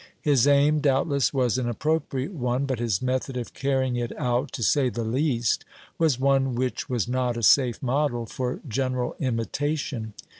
[0.23, 4.63] His aim, doubtless, was an appropriate one; but his method of carrying it out, to
[4.63, 5.63] say the least,
[5.99, 10.15] was one which was not a safe model for general imitation.